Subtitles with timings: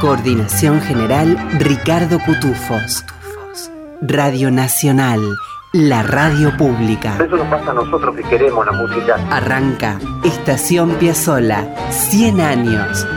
[0.00, 3.04] Coordinación General Ricardo Cutufos.
[4.00, 5.20] Radio Nacional,
[5.72, 7.16] la radio pública.
[7.16, 9.16] Eso nos pasa a nosotros que queremos la música.
[9.28, 13.08] Arranca Estación Piazzola, 100 años.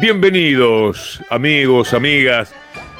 [0.00, 2.54] Bienvenidos, amigos, amigas.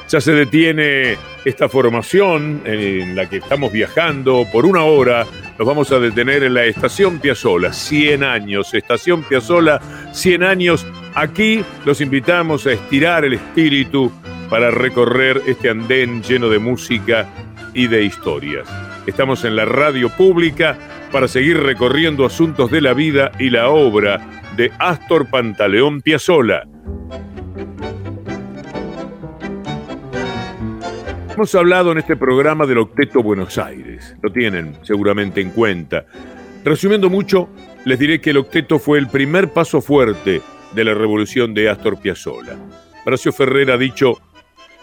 [0.07, 5.25] Ya se detiene esta formación en la que estamos viajando por una hora.
[5.61, 8.73] Nos vamos a detener en la Estación Piazzola, 100 años.
[8.73, 9.79] Estación Piazzola,
[10.11, 10.87] 100 años.
[11.13, 14.11] Aquí los invitamos a estirar el espíritu
[14.49, 17.29] para recorrer este andén lleno de música
[17.75, 18.67] y de historias.
[19.05, 20.79] Estamos en la radio pública
[21.11, 24.19] para seguir recorriendo asuntos de la vida y la obra
[24.57, 26.63] de Astor Pantaleón Piazzola.
[31.41, 36.05] Hemos hablado en este programa del Octeto Buenos Aires, lo tienen seguramente en cuenta.
[36.63, 37.49] Resumiendo mucho,
[37.83, 40.39] les diré que el octeto fue el primer paso fuerte
[40.75, 42.57] de la revolución de Astor Piazzolla.
[43.07, 44.19] Horacio Ferrer ha dicho,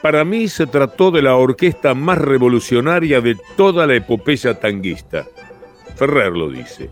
[0.02, 5.28] para mí se trató de la orquesta más revolucionaria de toda la epopeya tanguista.
[5.94, 6.90] Ferrer lo dice.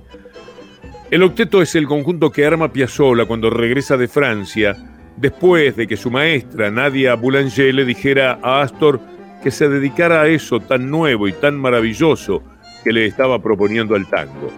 [1.11, 4.77] El octeto es el conjunto que arma Piazzolla cuando regresa de Francia,
[5.17, 10.29] después de que su maestra Nadia Boulanger le dijera a Astor que se dedicara a
[10.29, 12.43] eso tan nuevo y tan maravilloso
[12.85, 14.49] que le estaba proponiendo al tango.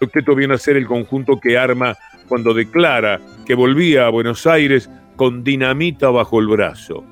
[0.00, 1.96] El octeto viene a ser el conjunto que arma
[2.28, 7.04] cuando declara que volvía a Buenos Aires con dinamita bajo el brazo.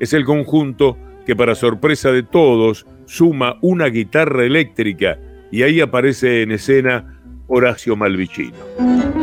[0.00, 5.18] Es el conjunto que para sorpresa de todos suma una guitarra eléctrica
[5.50, 9.21] y ahí aparece en escena Horacio Malvicino.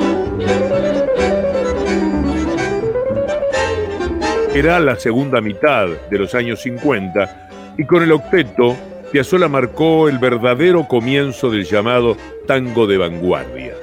[4.60, 8.76] Era la segunda mitad de los años 50 y con el octeto
[9.10, 13.74] Piazzolla marcó el verdadero comienzo del llamado tango de vanguardia.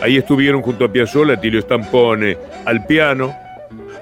[0.00, 3.36] Ahí estuvieron junto a Piazzolla Tilio Stampone al piano,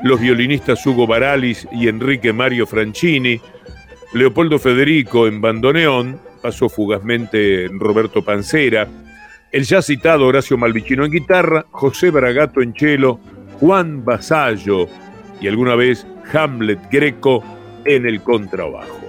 [0.05, 3.41] los violinistas Hugo Baralis y Enrique Mario Franchini,
[4.15, 8.87] Leopoldo Federico en bandoneón, pasó fugazmente Roberto Pancera,
[9.51, 13.19] el ya citado Horacio Malvicino en guitarra, José Bragato en cello,
[13.59, 14.87] Juan Basallo
[15.41, 17.43] y alguna vez Hamlet Greco
[17.85, 19.01] en el contrabajo.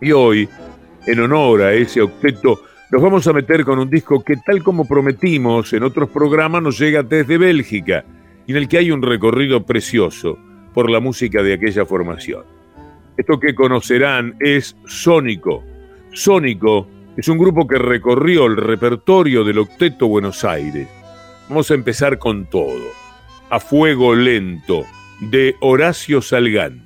[0.00, 0.48] Y hoy,
[1.06, 2.60] en honor a ese octeto,
[2.90, 6.78] nos vamos a meter con un disco que tal como prometimos en otros programas nos
[6.78, 8.04] llega desde Bélgica
[8.46, 10.38] y en el que hay un recorrido precioso
[10.72, 12.44] por la música de aquella formación.
[13.16, 15.64] Esto que conocerán es Sónico.
[16.12, 20.88] Sónico es un grupo que recorrió el repertorio del Octeto Buenos Aires.
[21.48, 22.86] Vamos a empezar con todo.
[23.50, 24.84] A fuego lento
[25.20, 26.82] de Horacio Salgán.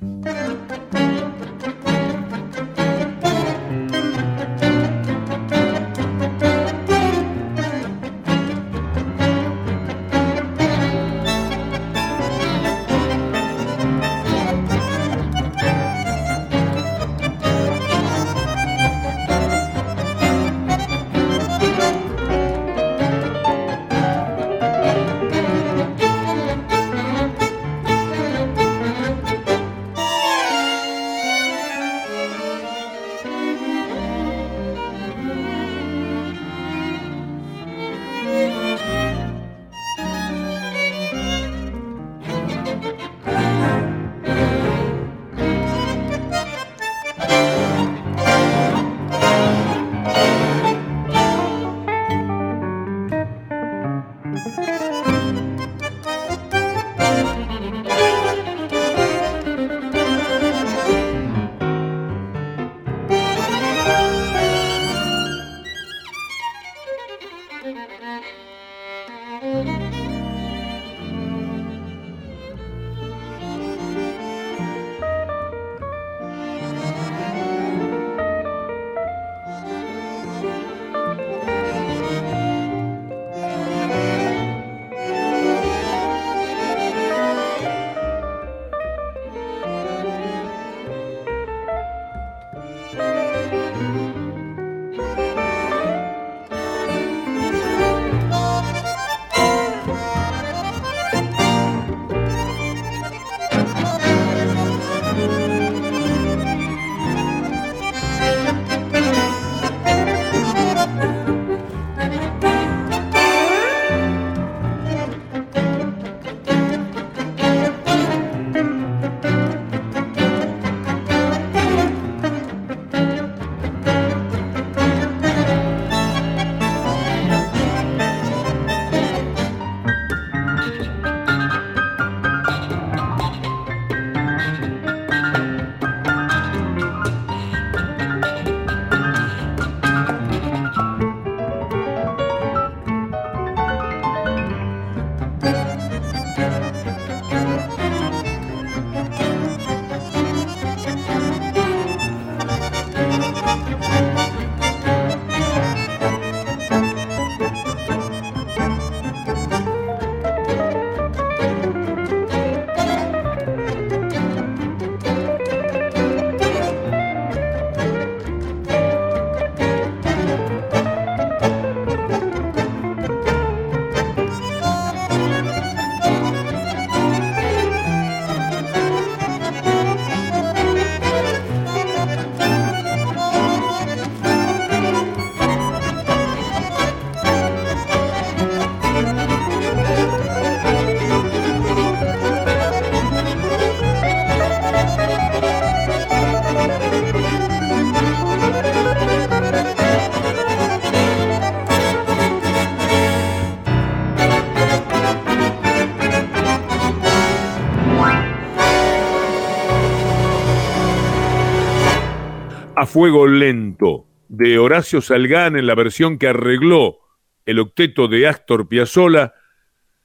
[212.83, 216.97] A Fuego Lento, de Horacio Salgán en la versión que arregló
[217.45, 219.33] el octeto de Astor Piazzolla,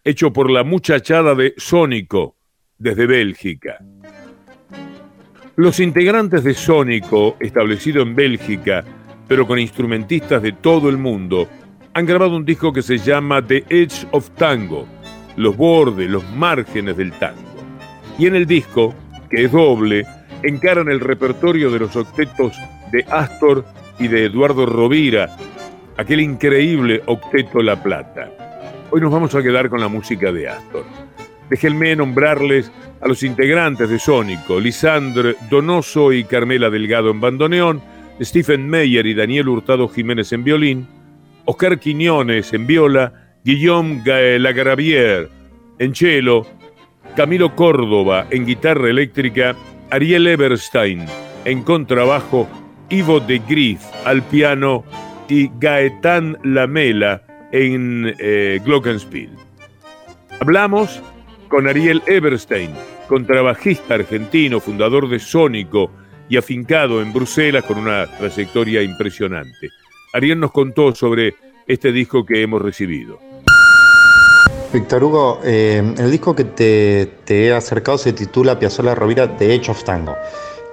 [0.04, 2.36] hecho por la muchachada de Sónico,
[2.78, 3.78] desde Bélgica.
[5.56, 8.84] Los integrantes de Sónico, establecido en Bélgica,
[9.26, 11.48] pero con instrumentistas de todo el mundo,
[11.94, 14.86] han grabado un disco que se llama The Edge of Tango,
[15.34, 17.42] los bordes, los márgenes del tango.
[18.20, 18.94] Y en el disco,
[19.28, 20.06] que es doble,
[20.42, 22.56] encaran el repertorio de los octetos
[22.92, 23.64] de Astor
[23.98, 25.36] y de Eduardo Rovira,
[25.96, 28.30] aquel increíble octeto La Plata.
[28.90, 30.84] Hoy nos vamos a quedar con la música de Astor.
[31.50, 32.70] Déjenme nombrarles
[33.00, 37.82] a los integrantes de Sónico, Lisandre Donoso y Carmela Delgado en bandoneón,
[38.20, 40.88] Stephen Meyer y Daniel Hurtado Jiménez en violín,
[41.44, 43.12] Oscar Quiñones en viola,
[43.44, 44.02] Guillaume
[44.38, 45.28] Lagaravier
[45.78, 46.46] en cello,
[47.16, 49.56] Camilo Córdoba en guitarra eléctrica,
[49.90, 51.06] Ariel Eberstein
[51.44, 52.48] en contrabajo,
[52.90, 54.84] Ivo de Grief al piano
[55.28, 59.30] y Gaetán Lamela en eh, Glockenspiel.
[60.40, 61.02] Hablamos
[61.48, 62.70] con Ariel Eberstein,
[63.08, 65.90] contrabajista argentino, fundador de Sónico
[66.28, 69.70] y afincado en Bruselas con una trayectoria impresionante.
[70.12, 71.34] Ariel nos contó sobre
[71.66, 73.27] este disco que hemos recibido.
[74.72, 79.70] Víctor Hugo, eh, el disco que te, he acercado se titula Piazzolla Rovira The Edge
[79.70, 80.14] of Tango,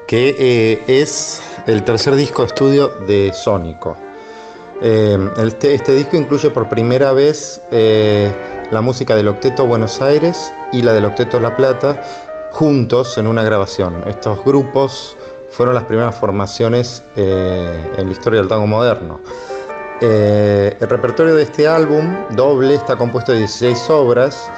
[0.05, 3.97] que eh, es el tercer disco de estudio de Sónico.
[4.81, 10.91] Este, este, disco incluye por primera vez la música del Octeto Buenos Aires y la
[10.91, 12.03] del Octeto La Plata
[12.51, 14.03] juntos en una grabación.
[14.05, 15.15] Estos grupos
[15.51, 19.21] fueron las primeras formaciones en la historia del tango moderno.
[20.01, 24.51] Eh, el repertorio de este álbum doble está compuesto de 16 obras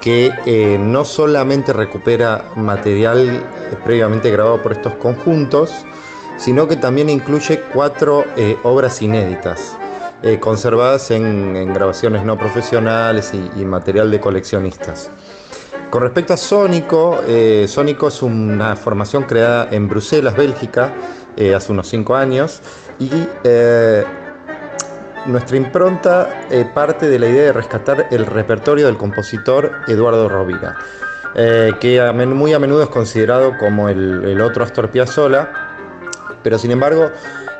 [0.00, 5.84] que eh, no solamente recupera material eh, previamente grabado por estos conjuntos,
[6.38, 8.24] sino que también incluye cuatro
[8.62, 9.76] obras inéditas,
[10.38, 15.10] conservadas en, grabaciones no profesionales y, material de coleccionistas.
[15.90, 17.18] Con respecto a Sónico,
[17.66, 20.94] Sónico es una formación creada en Bruselas, Bélgica,
[21.56, 22.62] hace unos cinco años,
[23.00, 23.10] y
[25.26, 30.76] nuestra impronta eh, parte de la idea de rescatar el repertorio del compositor Eduardo Rovira,
[31.34, 35.50] eh, que muy a menudo es considerado como el, otro Astor Piazzolla,
[36.42, 37.10] pero sin embargo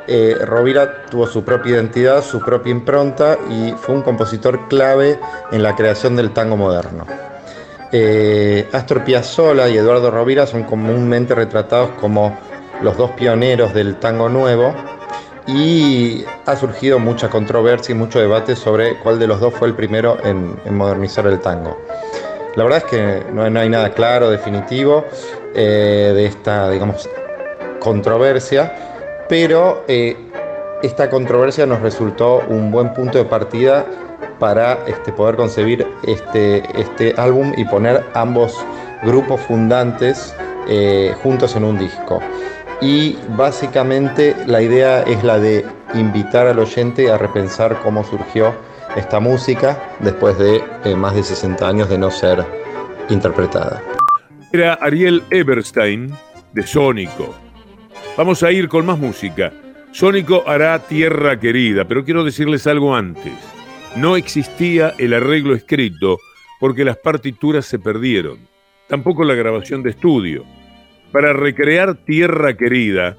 [0.07, 5.19] eh, Rovira tuvo su propia identidad, su propia impronta y fue un compositor clave
[5.53, 7.07] en la creación del tango moderno.
[8.73, 12.39] Astor Piazzolla y Eduardo Rovira son comúnmente retratados como
[12.83, 14.75] los dos pioneros del tango nuevo,
[15.49, 19.75] y ha surgido mucha controversia y mucho debate sobre cuál de los dos fue el
[19.75, 21.79] primero en, modernizar el tango.
[22.55, 25.07] La verdad es que no, hay nada claro, definitivo
[25.55, 27.09] eh, de esta, digamos,
[27.81, 30.17] controversia, pero eh,
[30.83, 33.87] esta controversia nos resultó un buen punto de partida
[34.39, 38.55] para este, poder concebir este, este álbum y poner ambos
[39.03, 40.35] grupos fundantes
[40.69, 42.21] eh, juntos en un disco
[42.81, 48.55] y básicamente la idea es la de invitar al oyente a repensar cómo surgió
[48.97, 52.45] esta música después de eh, más de 60 años de no ser
[53.09, 53.83] interpretada.
[54.53, 56.13] Era Ariel Eberstein
[56.53, 57.35] de Sónico.
[58.17, 59.53] Vamos a ir con más música.
[59.93, 63.33] Sónico hará Tierra Querida, pero quiero decirles algo antes.
[63.97, 66.19] No existía el arreglo escrito
[66.61, 68.39] porque las partituras se perdieron,
[68.89, 70.45] tampoco la grabación de estudio.
[71.13, 73.17] Para recrear Tierra Querida,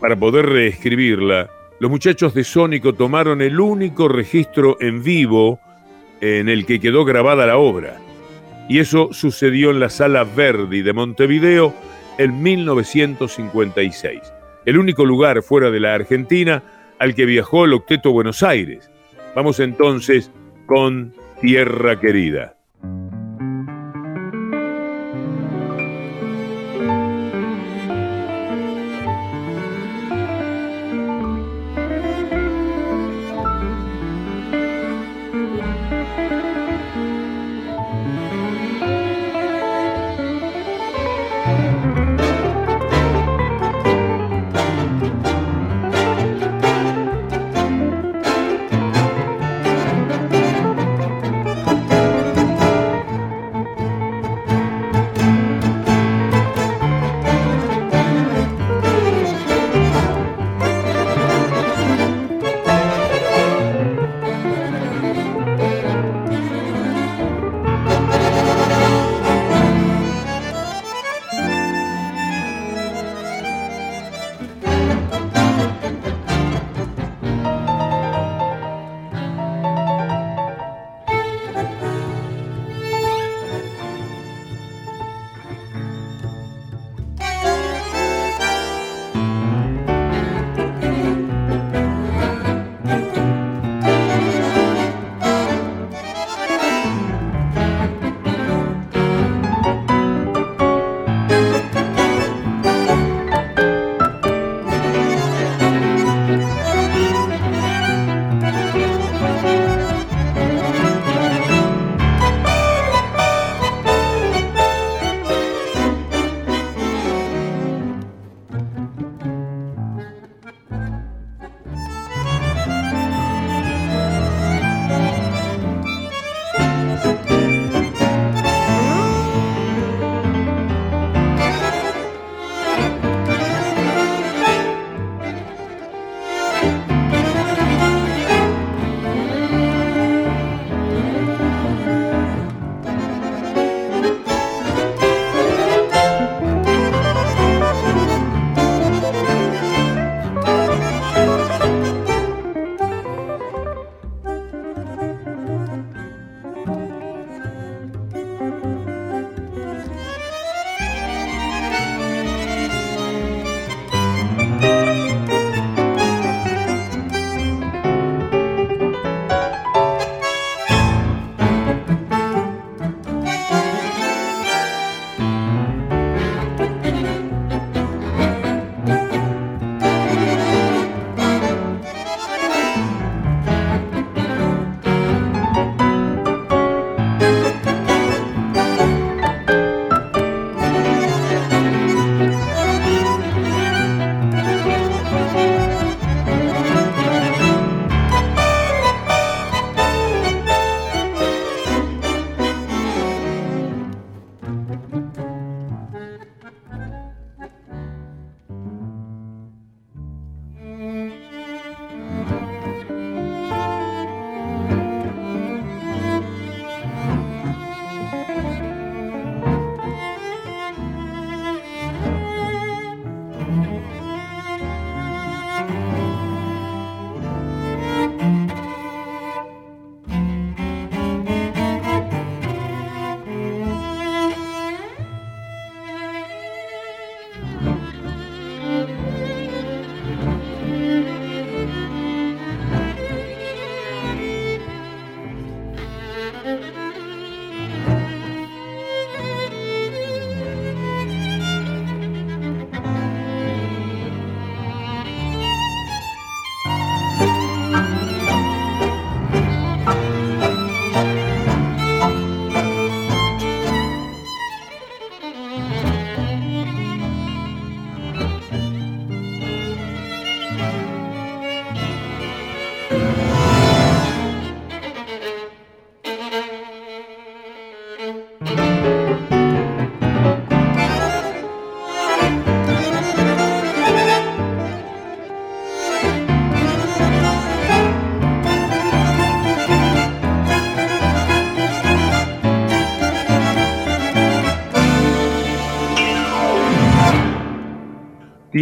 [0.00, 1.48] para poder reescribirla,
[1.78, 5.60] los muchachos de Sónico tomaron el único registro en vivo
[6.20, 7.98] en el que quedó grabada la obra.
[8.68, 11.74] Y eso sucedió en la Sala Verdi de Montevideo
[12.18, 14.20] en 1956,
[14.64, 16.62] el único lugar fuera de la Argentina
[16.98, 18.90] al que viajó el Octeto Buenos Aires.
[19.34, 20.30] Vamos entonces
[20.66, 22.56] con Tierra Querida.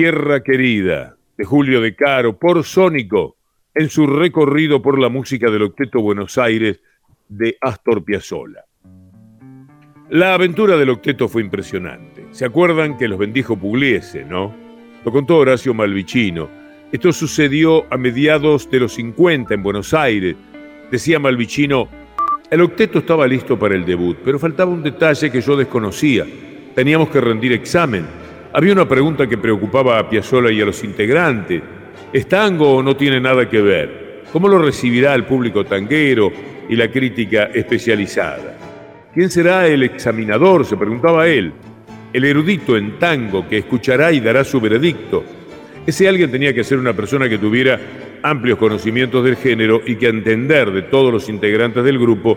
[0.01, 3.37] Tierra Querida, de Julio De Caro, por Sónico,
[3.75, 6.81] en su recorrido por la música del Octeto Buenos Aires
[7.29, 8.65] de Astor Piazzolla.
[10.09, 12.25] La aventura del octeto fue impresionante.
[12.31, 14.57] ¿Se acuerdan que los bendijo Pugliese, no?
[15.05, 16.49] Lo contó Horacio Malvicino.
[16.91, 20.35] Esto sucedió a mediados de los 50 en Buenos Aires.
[20.91, 21.91] Decía Malvicino,
[22.51, 26.27] el octeto estaba listo para el debut, pero faltaba un detalle que yo desconocía.
[26.75, 31.63] Teníamos que rendir examen había una pregunta que preocupaba a Piazzolla y a los integrantes.
[32.13, 34.23] ¿Es tango o no tiene nada que ver?
[34.33, 36.33] ¿Cómo lo recibirá el público tanguero
[36.69, 38.57] y la crítica especializada?
[39.15, 40.65] ¿Quién será el examinador?
[40.65, 41.53] se preguntaba él.
[42.13, 45.25] El erudito en tango que escuchará y dará su veredicto.
[45.87, 47.81] Ese alguien tenía que ser una persona que tuviera
[48.23, 52.37] amplios conocimientos del género y que a entender de todos los integrantes del grupo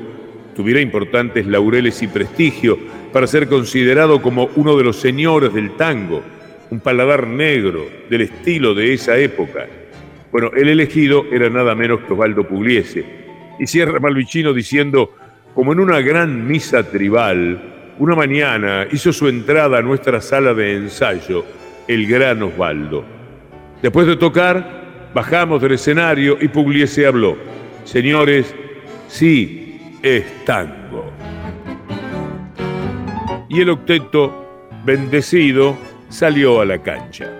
[0.55, 2.77] tuviera importantes laureles y prestigio
[3.13, 6.23] para ser considerado como uno de los señores del tango,
[6.71, 9.67] un paladar negro del estilo de esa época.
[10.31, 13.05] Bueno, el elegido era nada menos que Osvaldo Pugliese.
[13.59, 15.15] Y cierra Malvicino diciendo,
[15.53, 20.75] como en una gran misa tribal, una mañana hizo su entrada a nuestra sala de
[20.75, 21.45] ensayo
[21.87, 23.05] el gran Osvaldo.
[23.83, 27.37] Después de tocar, bajamos del escenario y Pugliese habló.
[27.83, 28.55] Señores,
[29.07, 31.02] sí, es tango.
[33.53, 35.77] Y el octeto, bendecido,
[36.09, 37.31] salió a la cancha.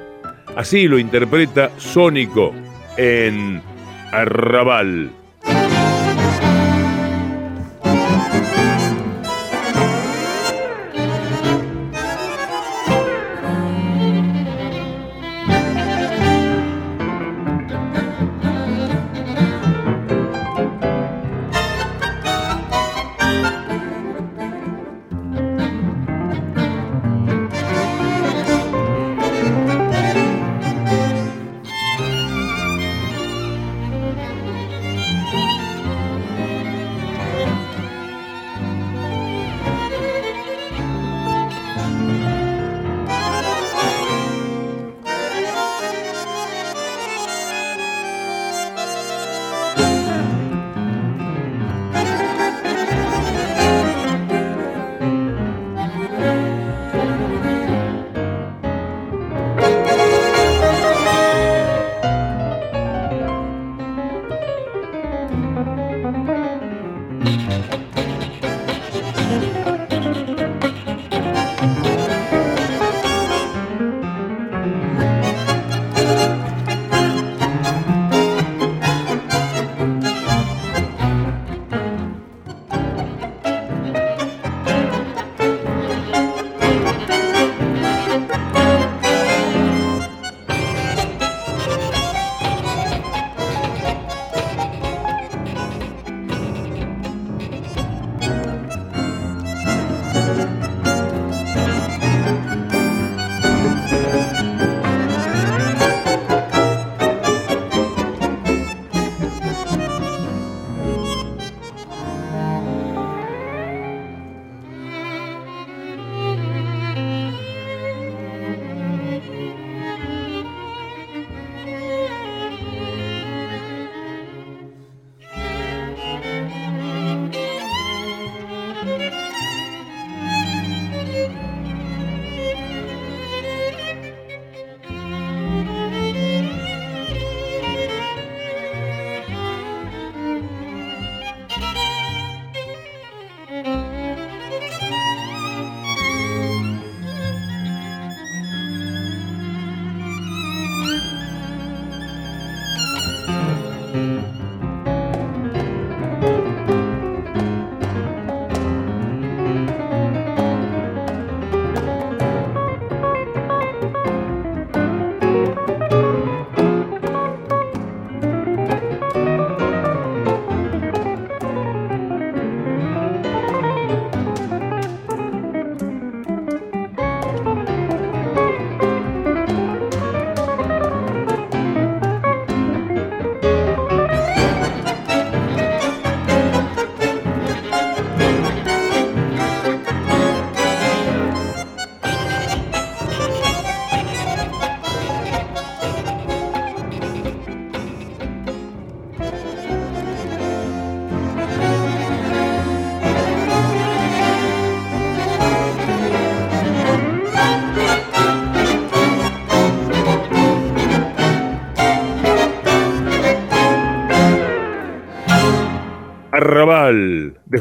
[0.56, 2.54] Así lo interpreta Sónico
[2.98, 3.64] en
[4.12, 5.10] Arrabal.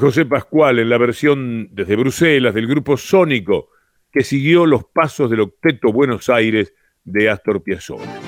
[0.03, 3.69] José Pascual en la versión desde Bruselas del grupo Sónico
[4.11, 8.21] que siguió los pasos del octeto Buenos Aires de Astor Piazzolla.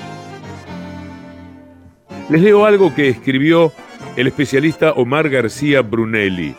[2.29, 3.73] Les leo algo que escribió
[4.15, 6.55] el especialista Omar García Brunelli.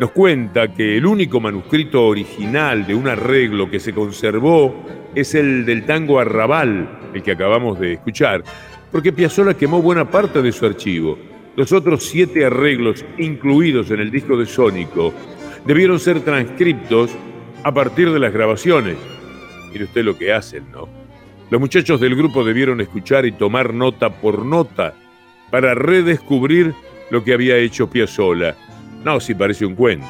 [0.00, 4.74] Nos cuenta que el único manuscrito original de un arreglo que se conservó
[5.14, 8.42] es el del tango Arrabal, el que acabamos de escuchar,
[8.90, 11.16] porque Piazzolla quemó buena parte de su archivo.
[11.54, 15.12] Los otros siete arreglos incluidos en el disco de Sónico
[15.66, 17.10] debieron ser transcriptos
[17.62, 18.96] a partir de las grabaciones.
[19.70, 20.88] Mire usted lo que hacen, ¿no?
[21.50, 24.94] Los muchachos del grupo debieron escuchar y tomar nota por nota
[25.50, 26.72] para redescubrir
[27.10, 28.56] lo que había hecho Piazzolla.
[29.04, 30.06] No, si parece un cuento.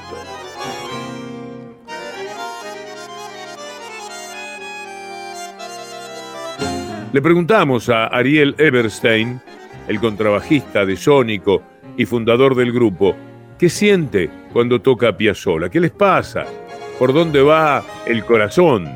[7.12, 9.40] Le preguntamos a Ariel Eberstein,
[9.88, 11.62] el contrabajista de Sónico
[11.96, 13.14] y fundador del grupo,
[13.58, 15.68] ¿qué siente cuando toca a Piazzolla?
[15.68, 16.44] ¿Qué les pasa?
[16.98, 18.88] ¿Por dónde va el corazón?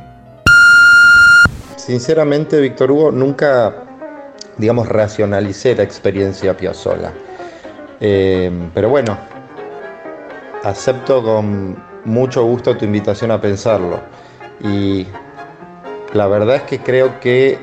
[1.76, 3.84] Sinceramente, Víctor Hugo, nunca,
[4.56, 7.12] digamos, racionalicé la experiencia Piazzolla.
[8.00, 9.16] Eh, pero bueno,
[10.62, 14.00] acepto con mucho gusto tu invitación a pensarlo.
[14.60, 15.06] Y
[16.12, 17.58] la verdad es que creo que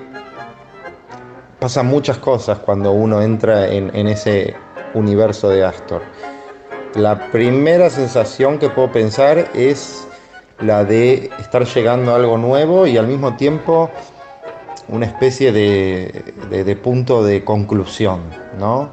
[1.63, 4.53] pasan muchas cosas cuando uno entra en, ese
[4.93, 6.01] universo de Astor.
[6.93, 10.05] La primera sensación que puedo pensar es
[10.59, 13.89] la de estar llegando a algo nuevo y al mismo tiempo
[14.89, 18.19] una especie de, punto de conclusión,
[18.59, 18.91] ¿no?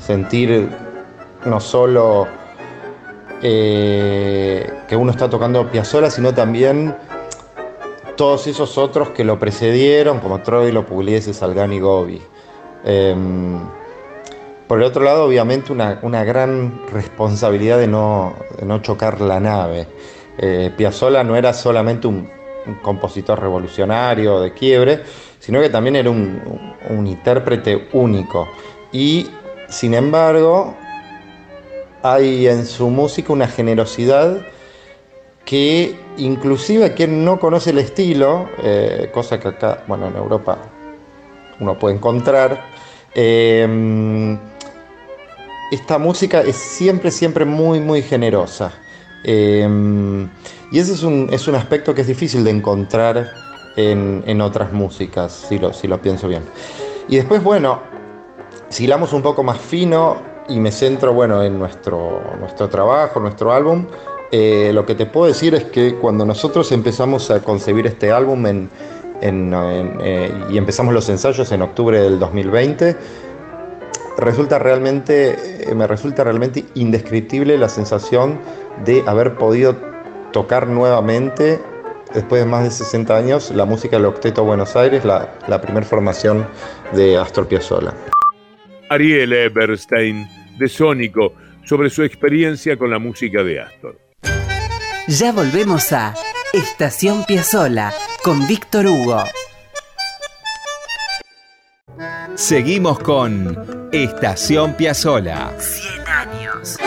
[0.00, 0.68] Sentir
[1.44, 2.26] no solo
[3.40, 6.92] eh, que uno está tocando Piazzolla, sino también
[8.20, 12.20] todos esos otros que lo precedieron, como Troilo, Pugliese, Salgani, Gobi.
[12.84, 13.58] Em,
[14.68, 19.86] por el otro lado, obviamente, una, gran responsabilidad de no, de no chocar la nave.
[20.36, 22.28] Eh, Piazzolla no era solamente un,
[22.82, 25.00] compositor revolucionario de quiebre,
[25.38, 28.48] sino que también era un, intérprete único.
[28.92, 29.30] Y
[29.70, 30.76] sin embargo,
[32.02, 34.46] hay en su música una generosidad
[35.44, 40.58] que inclusive quien no conoce el estilo, eh, cosa que acá, bueno, en Europa
[41.60, 42.66] uno puede encontrar,
[43.14, 44.38] eh,
[45.70, 48.72] esta música es siempre, siempre muy, muy generosa.
[49.22, 50.28] Em,
[50.72, 53.30] y ese es un, es un, aspecto que es difícil de encontrar
[53.76, 56.42] en, en otras músicas, si lo, si lo, pienso bien.
[57.08, 57.80] Y después, bueno,
[58.68, 60.16] si hilamos un poco más fino
[60.48, 63.86] y me centro, bueno, en nuestro, nuestro trabajo, nuestro álbum,
[64.32, 68.44] eh, lo que te puedo decir es que cuando nosotros empezamos a concebir este álbum
[68.46, 72.96] eh, y empezamos los ensayos en octubre del 2020,
[74.18, 78.38] resulta realmente, eh, me resulta realmente indescriptible la sensación
[78.84, 79.76] de haber podido
[80.32, 81.60] tocar nuevamente,
[82.14, 85.84] después de más de 60 años, la música del Octeto Buenos Aires, la, la primera
[85.84, 86.46] formación
[86.92, 87.94] de Astor Piazzolla.
[88.90, 91.32] Ariel Eberstein, de Sónico,
[91.64, 94.09] sobre su experiencia con la música de Astor.
[95.18, 96.14] Ya volvemos a
[96.52, 97.92] Estación Piazzolla
[98.22, 99.24] con Víctor Hugo.
[102.36, 105.52] Seguimos con Estación Piazzola.
[105.58, 106.78] 100 años.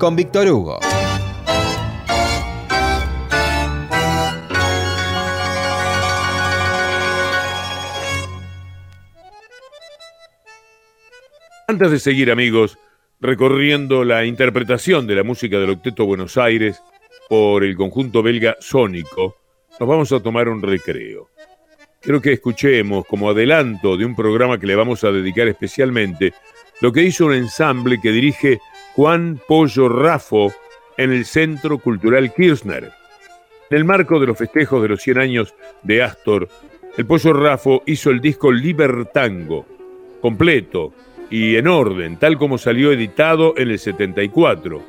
[0.00, 0.80] Con Víctor Hugo.
[11.68, 12.76] Antes de seguir, amigos,
[13.20, 16.82] recorriendo la interpretación de la música del Octeto Buenos Aires
[17.28, 19.36] por el conjunto belga Sónico,
[19.78, 21.28] nos vamos a tomar un recreo.
[22.00, 26.32] Quiero que escuchemos como adelanto de un programa que le vamos a dedicar especialmente
[26.80, 28.58] lo que hizo un ensamble que dirige
[28.94, 30.50] Juan Pollo Rafo
[30.96, 32.90] en el Centro Cultural Kirchner.
[33.68, 36.48] En el marco de los festejos de los 100 años de Astor,
[36.96, 39.66] el Pollo Rafo hizo el disco Libertango,
[40.22, 40.94] completo
[41.30, 44.82] y en orden, tal como salió editado en el 74.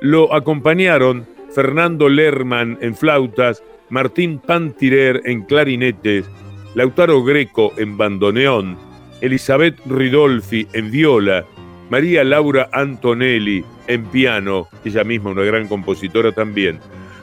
[0.00, 6.28] Lo acompañaron Fernando Lerman en flautas Martín Pantirer en clarinetes,
[6.74, 8.76] Lautaro Greco en bandoneón,
[9.20, 11.44] Elizabeth Ridolfi en viola,
[11.88, 16.80] María Laura Antonelli en piano, ella misma una gran compositora también,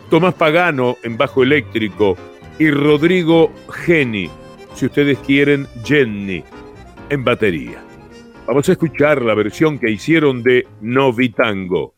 [0.09, 2.17] Tomás Pagano en bajo eléctrico
[2.57, 4.29] y Rodrigo Geni,
[4.73, 6.43] si ustedes quieren, Jenny,
[7.09, 7.92] en batería.
[8.45, 11.93] Vamos a escuchar la versión que hicieron de Novitango.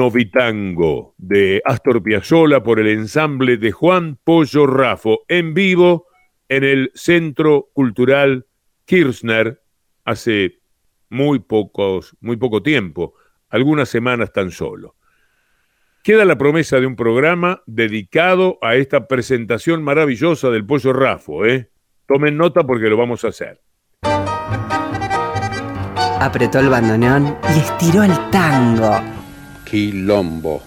[0.00, 6.06] Novitango de Astor Piazzolla por el ensamble de Juan Pollo Rafo en vivo
[6.48, 8.46] en el Centro Cultural
[8.86, 9.60] Kirchner
[10.06, 10.62] hace
[11.10, 13.12] muy pocos, muy poco tiempo,
[13.50, 14.96] algunas semanas tan solo.
[16.02, 21.72] Queda la promesa de un programa dedicado a esta presentación maravillosa del Pollo Rafo, ¿eh?
[22.06, 23.60] Tomen nota porque lo vamos a hacer.
[26.22, 29.19] Apretó el bandoneón y estiró el tango
[29.70, 30.60] Quilombo.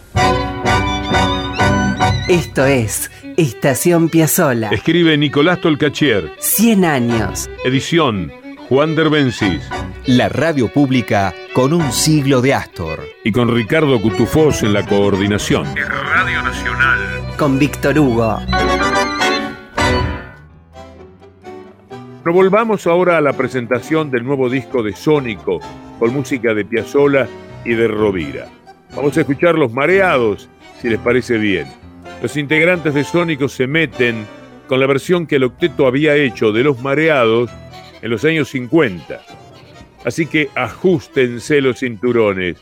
[2.30, 4.70] Esto es Estación Piazzola.
[4.70, 6.32] Escribe Nicolás Tolcachier.
[6.39, 7.50] 100 años.
[7.66, 8.32] Edición
[8.70, 9.70] Juan Derbencis.
[10.06, 13.02] La radio pública con un siglo de Astor.
[13.26, 15.66] Y con Ricardo Cutufós en la coordinación.
[15.76, 17.00] Radio Nacional.
[17.38, 18.39] Con Víctor Hugo.
[22.24, 25.60] Nos volvamos ahora a la presentación del nuevo disco de Sónico,
[26.00, 27.28] con música de Piazzola
[27.66, 28.62] y de Rovira.
[28.95, 30.49] Vamos a escuchar Los Mareados,
[30.82, 31.67] si les parece bien.
[32.21, 34.25] Los integrantes de Sónico se meten
[34.67, 37.49] con la versión que el octeto había hecho de Los Mareados
[38.01, 39.21] en los años 50.
[40.06, 42.58] Así que ajustense los cinturones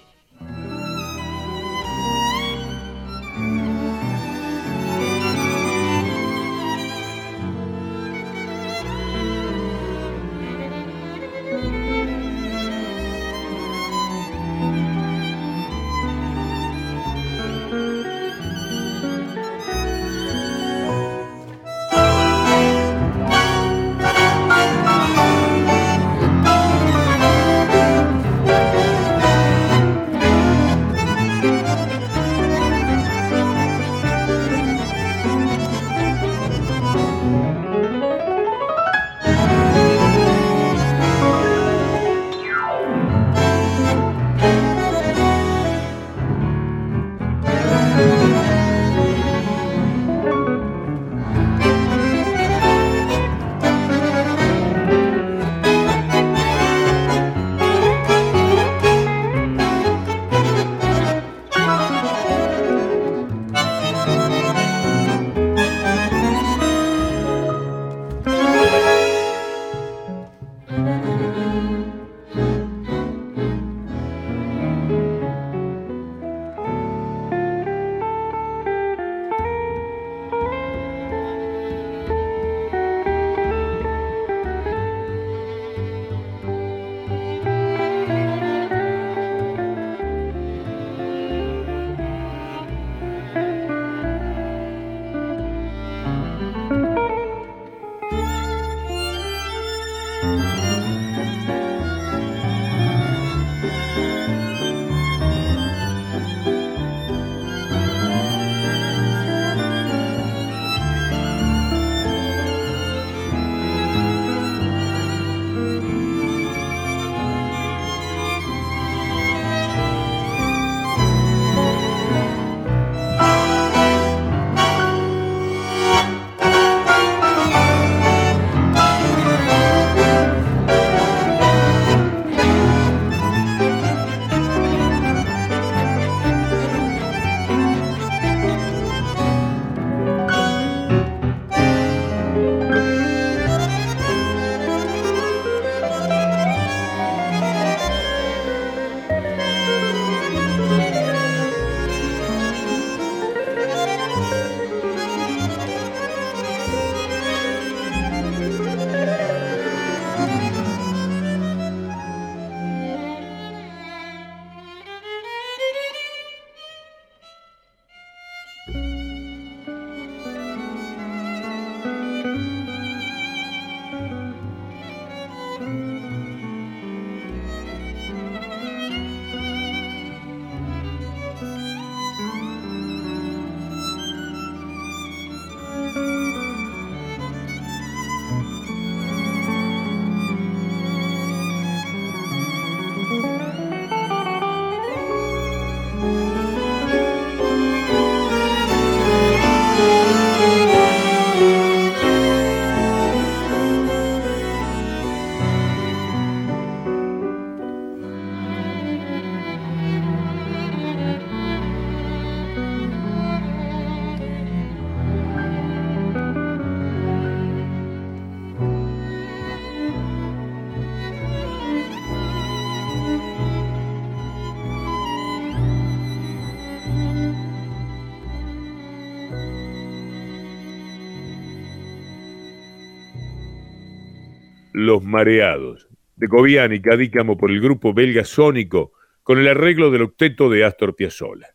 [234.82, 240.02] Los Mareados, de Cobian y Cadícamo por el grupo belga Sónico, con el arreglo del
[240.02, 241.48] octeto de Astor Piazzolla.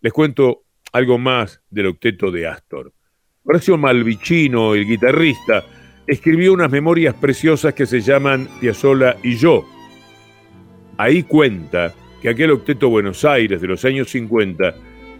[0.00, 2.92] Les cuento algo más del octeto de Astor.
[3.44, 5.64] Horacio Malvicino, el guitarrista,
[6.06, 9.66] escribió unas memorias preciosas que se llaman Piazzolla y yo.
[10.96, 14.74] Ahí cuenta que aquel octeto Buenos Aires de los años 50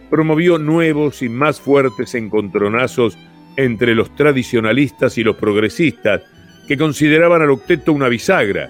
[0.09, 3.17] promovió nuevos y más fuertes encontronazos
[3.57, 6.21] entre los tradicionalistas y los progresistas,
[6.67, 8.69] que consideraban al octeto una bisagra.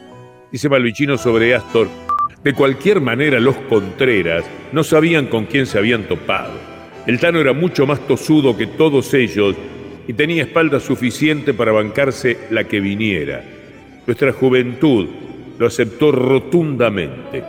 [0.51, 1.87] Dice Malvicino sobre Astor,
[2.43, 6.53] de cualquier manera los Contreras no sabían con quién se habían topado.
[7.05, 9.55] El Tano era mucho más tosudo que todos ellos
[10.07, 13.43] y tenía espalda suficiente para bancarse la que viniera.
[14.05, 15.07] Nuestra juventud
[15.57, 17.43] lo aceptó rotundamente.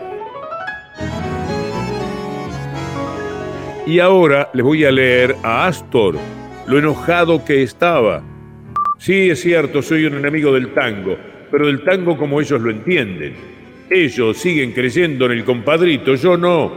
[3.86, 6.16] Y ahora les voy a leer a Astor,
[6.66, 8.22] lo enojado que estaba.
[9.04, 11.18] Sí, es cierto, soy un enemigo del tango,
[11.50, 13.34] pero del tango como ellos lo entienden.
[13.90, 16.72] Ellos siguen creyendo en el compadrito, yo no.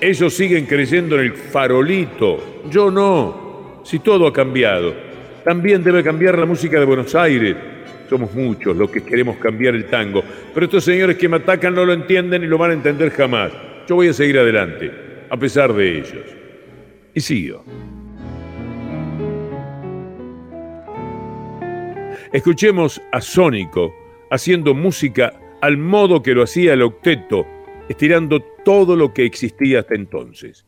[0.00, 3.82] Ellos siguen creyendo en el farolito, yo no.
[3.84, 4.94] Si todo ha cambiado,
[5.44, 7.54] también debe cambiar la música de Buenos Aires.
[8.08, 11.84] Somos muchos los que queremos cambiar el tango, pero estos señores que me atacan no
[11.84, 13.52] lo entienden y lo van a entender jamás.
[13.86, 14.90] Yo voy a seguir adelante,
[15.28, 16.24] a pesar de ellos.
[17.12, 17.66] Y sigo.
[22.32, 23.92] Escuchemos a Sónico
[24.30, 27.44] haciendo música al modo que lo hacía el octeto,
[27.88, 30.64] estirando todo lo que existía hasta entonces.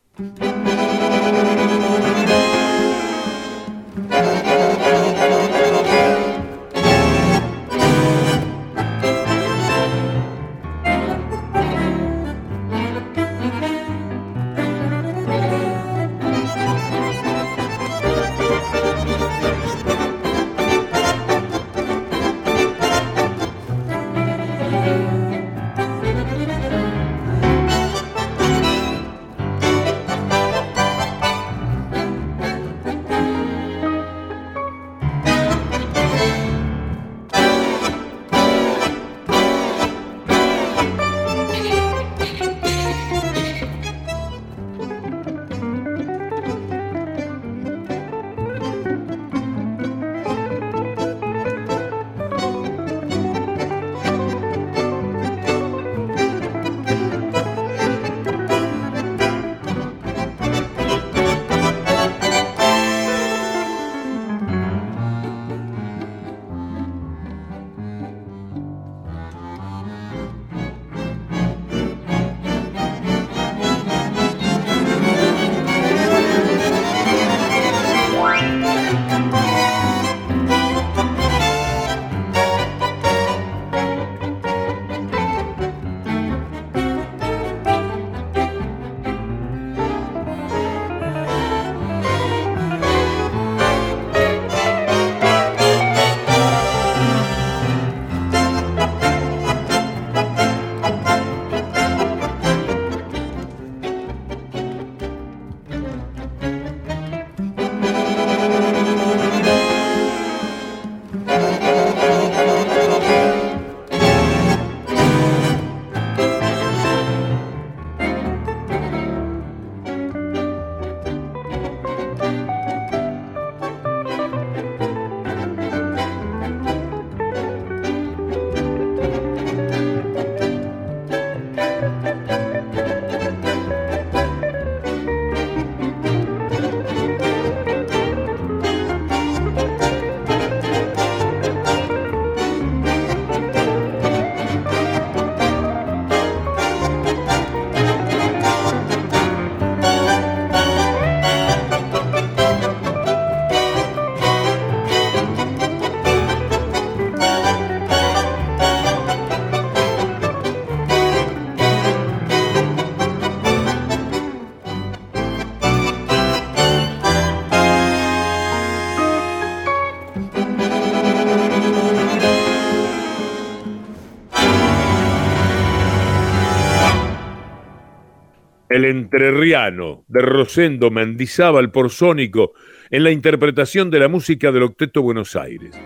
[178.73, 182.53] El entrerriano de Rosendo Mendizábal por Sónico
[182.89, 185.79] en la interpretación de la música del Octeto Buenos Aires.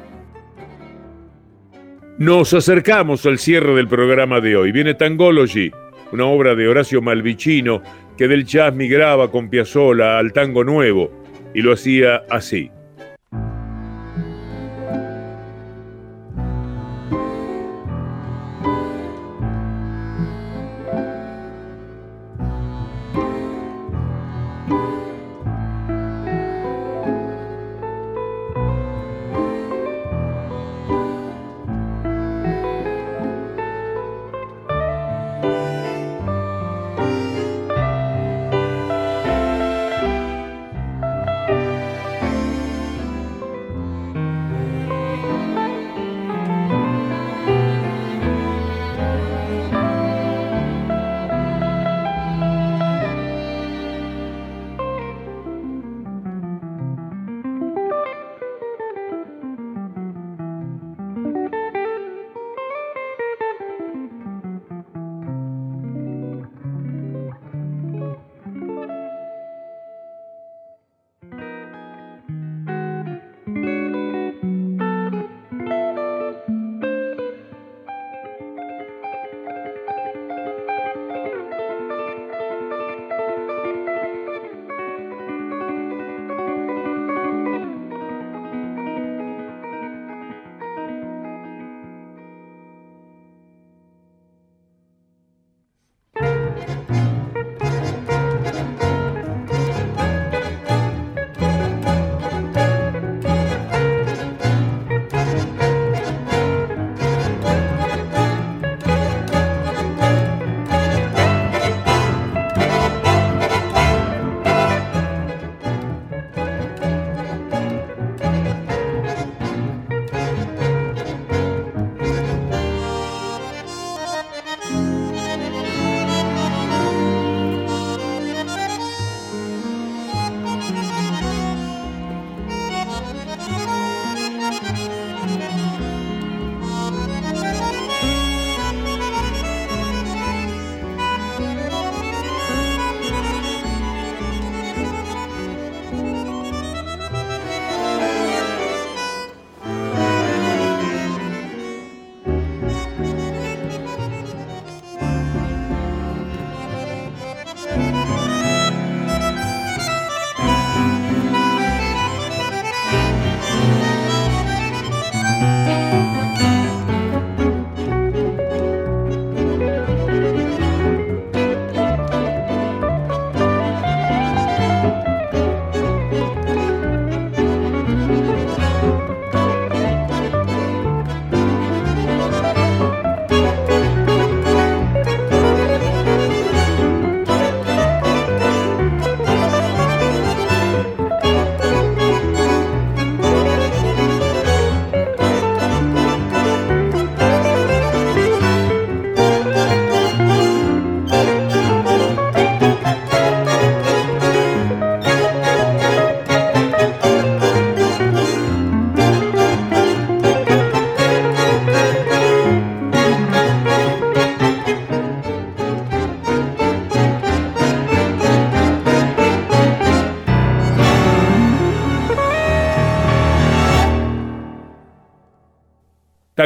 [2.18, 4.72] Nos acercamos al cierre del programa de hoy.
[4.72, 5.70] Viene Tangology,
[6.14, 7.82] una obra de Horacio Malvicino
[8.18, 11.12] que del jazz migraba con Piazzolla al tango nuevo
[11.54, 12.72] y lo hacía así.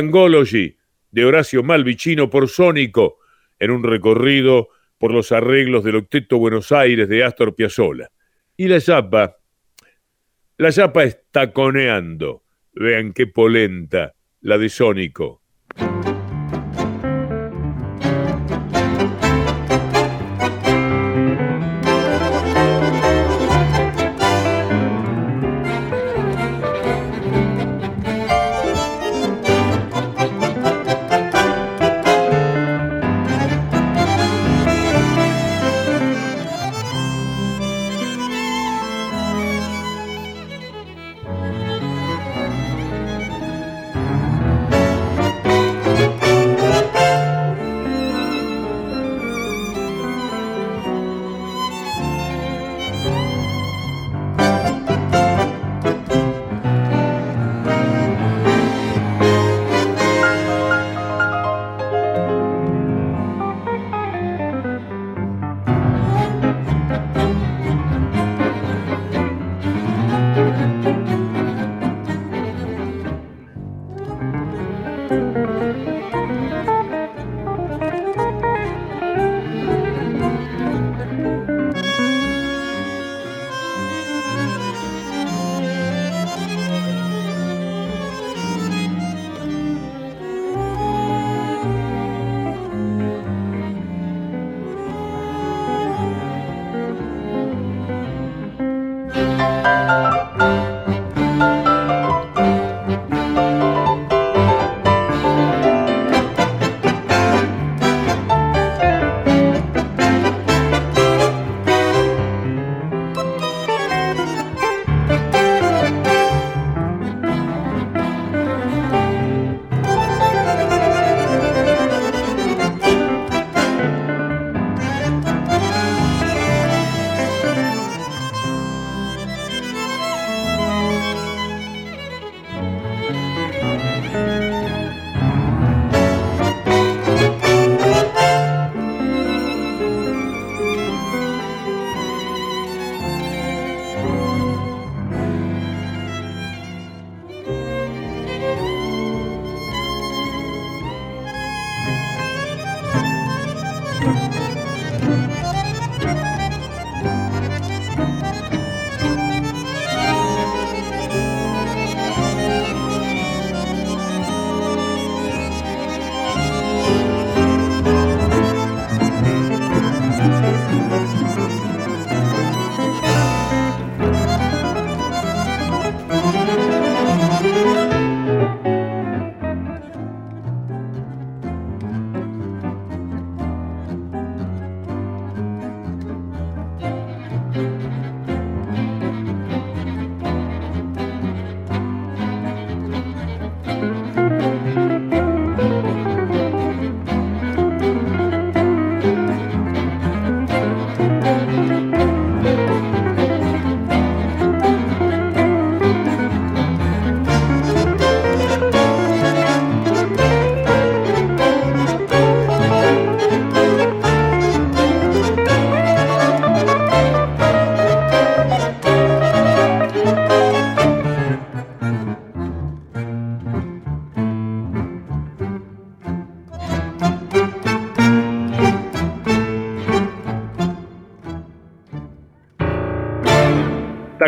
[0.02, 0.76] Tangology
[1.12, 3.20] de Horacio Malvicino por Sónico
[3.60, 8.10] en un recorrido por los arreglos del Octeto Buenos Aires de Astor Piazzolla.
[8.58, 9.38] Y la chapa,
[10.58, 12.44] la chapa está coneando.
[12.74, 15.41] Vean qué polenta la de Sónico.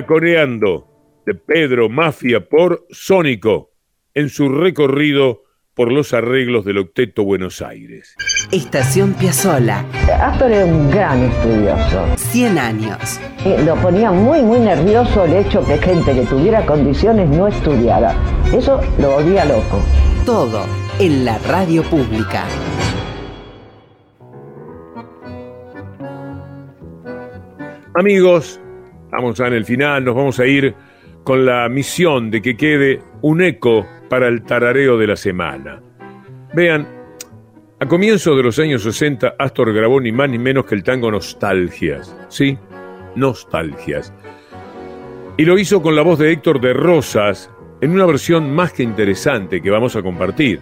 [0.04, 3.72] Taconeando de Pedro Mafia por Sónico
[4.14, 5.43] en su recorrido
[5.74, 8.14] por los arreglos del Octeto Buenos Aires.
[8.51, 9.86] Estación Piazzola.
[10.20, 12.06] Astor era un gran estudioso.
[12.18, 13.22] 100 años.
[13.66, 18.14] Lo ponía muy, muy nervioso el hecho que gente que tuviera condiciones no estudiara.
[18.54, 19.82] Eso lo volvía loco.
[20.26, 20.66] Todo
[20.99, 22.43] en la radio pública.
[27.95, 28.60] Amigos,
[29.14, 30.74] Vamos ya en el final, nos vamos a ir
[31.24, 35.80] con la misión de que quede un eco para el tarareo de la semana.
[36.55, 36.88] Vean,
[37.80, 41.11] a comienzos de los años 60, Astor grabó ni más ni menos que el tango
[41.11, 42.16] Nostalgias.
[42.28, 42.57] ¿Sí?
[43.16, 44.11] Nostalgias.
[45.38, 47.51] Y lo hizo con la voz de Héctor de Rosas
[47.82, 50.59] en una versión más que interesante que vamos a compartir.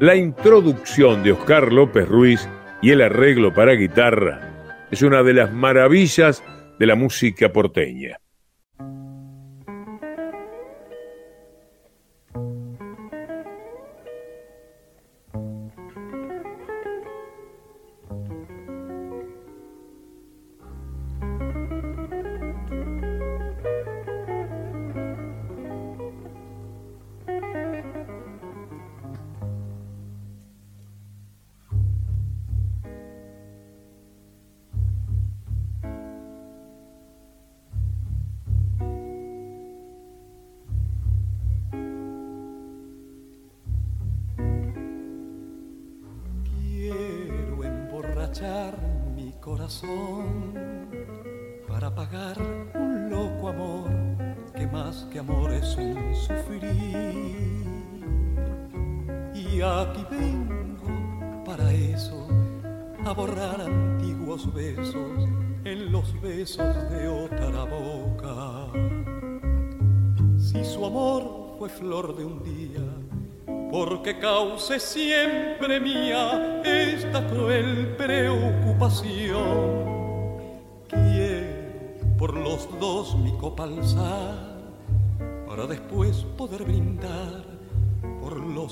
[0.00, 2.48] La introducción de Oscar López Ruiz
[2.80, 6.42] y el arreglo para guitarra es una de las maravillas
[6.84, 8.20] de la música porteña.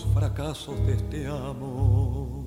[0.04, 2.42] Los fracasos de este amor.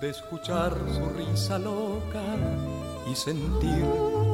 [0.00, 2.24] de escuchar su risa loca
[3.08, 3.84] y sentir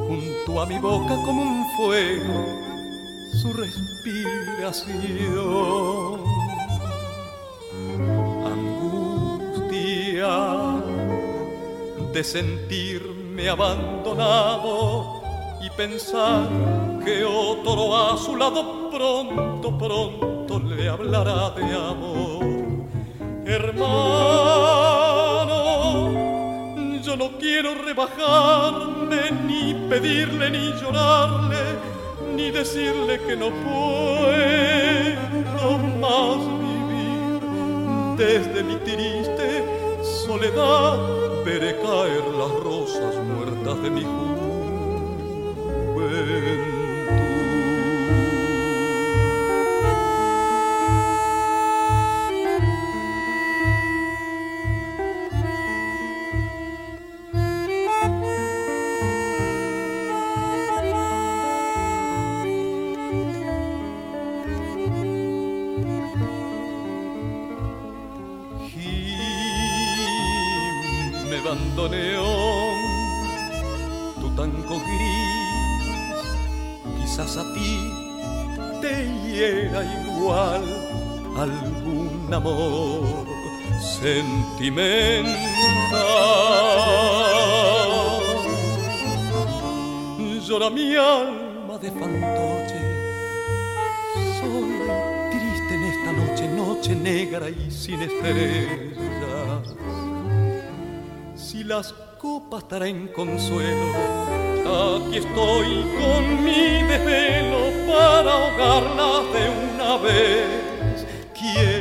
[0.07, 2.78] junto a mi boca como un fuego
[3.31, 4.89] su respiración.
[8.45, 10.33] Angustia
[12.13, 15.21] de sentirme abandonado
[15.61, 16.49] y pensar
[17.05, 22.45] que otro a su lado pronto, pronto le hablará de amor.
[23.45, 23.99] Hermano,
[27.01, 31.68] yo no quiero rebajarme, ni pedirle, ni llorarle,
[32.39, 35.17] ni decirle que no puedo
[36.03, 37.41] más vivir.
[38.17, 39.49] Desde mi triste
[40.01, 40.97] soledad
[41.43, 44.38] veré caer las rosas muertas de mi juventud.
[84.59, 85.29] Sentimental.
[90.47, 92.81] Llora mi alma de fantoche,
[94.39, 94.71] soy
[95.31, 98.89] triste en esta noche, noche negra y sin estrellas
[101.35, 103.93] si las copas traen consuelo,
[104.99, 109.43] aquí estoy con mi desvelo para ahogarlas de
[109.73, 111.05] una vez.
[111.33, 111.78] Quiero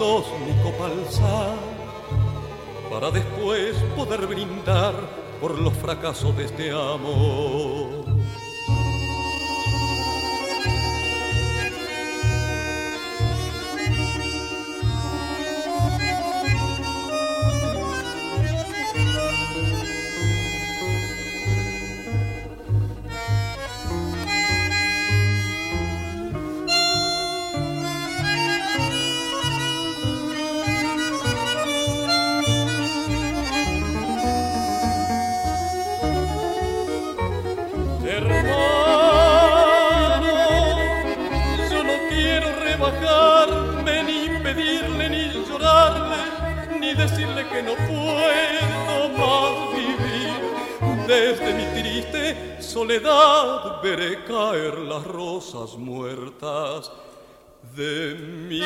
[0.00, 0.54] dos mi
[2.90, 4.94] para después poder brindar
[5.42, 7.99] por los fracasos de este amor.
[52.70, 56.92] Soledad veré caer las rosas muertas
[57.74, 58.62] de mi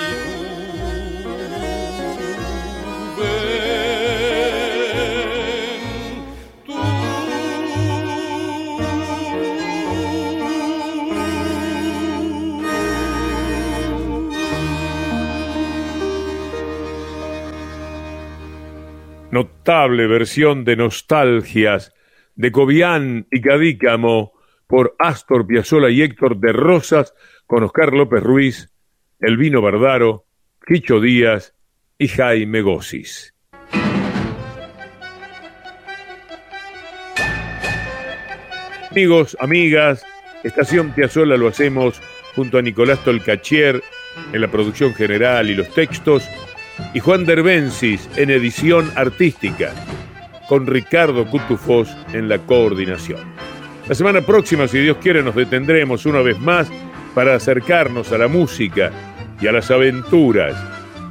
[19.30, 21.93] notable versión de nostalgias
[22.36, 24.32] de Cobian y Cadícamo
[24.66, 27.14] por Astor Piazzolla y Héctor de Rosas
[27.46, 28.72] con Oscar López Ruiz,
[29.20, 30.26] Elvino Bardaro,
[30.66, 31.54] Quicho Díaz
[31.98, 33.34] y Jaime Gossis.
[38.90, 40.04] Amigos, amigas,
[40.44, 42.00] Estación Piazzolla lo hacemos
[42.34, 43.82] junto a Nicolás Tolcachier
[44.32, 46.28] en la producción general y los textos
[46.92, 49.72] y Juan Derbensis en edición artística,
[50.48, 53.20] con Ricardo Cutufós en la coordinación.
[53.88, 56.70] La semana próxima, si Dios quiere, nos detendremos una vez más
[57.14, 58.90] para acercarnos a la música
[59.40, 60.54] y a las aventuras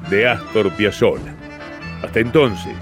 [0.10, 1.36] de Astor Piazzolla.
[2.02, 2.76] Hasta entonces.